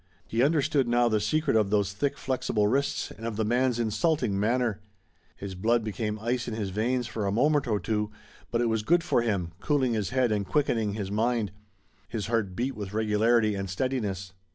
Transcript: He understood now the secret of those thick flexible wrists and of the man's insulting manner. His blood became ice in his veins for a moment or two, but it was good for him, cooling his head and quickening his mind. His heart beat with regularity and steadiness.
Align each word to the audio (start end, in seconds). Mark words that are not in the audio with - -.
He 0.27 0.41
understood 0.41 0.87
now 0.87 1.07
the 1.09 1.19
secret 1.19 1.55
of 1.55 1.69
those 1.69 1.93
thick 1.93 2.17
flexible 2.17 2.65
wrists 2.67 3.11
and 3.11 3.23
of 3.27 3.35
the 3.35 3.45
man's 3.45 3.77
insulting 3.79 4.39
manner. 4.39 4.81
His 5.35 5.53
blood 5.53 5.83
became 5.83 6.17
ice 6.17 6.47
in 6.47 6.55
his 6.55 6.71
veins 6.71 7.05
for 7.05 7.27
a 7.27 7.31
moment 7.31 7.67
or 7.67 7.79
two, 7.79 8.09
but 8.49 8.61
it 8.61 8.65
was 8.67 8.81
good 8.81 9.03
for 9.03 9.21
him, 9.21 9.51
cooling 9.59 9.93
his 9.93 10.09
head 10.09 10.31
and 10.31 10.43
quickening 10.43 10.95
his 10.95 11.11
mind. 11.11 11.51
His 12.09 12.25
heart 12.25 12.55
beat 12.55 12.75
with 12.75 12.93
regularity 12.93 13.53
and 13.53 13.69
steadiness. 13.69 14.33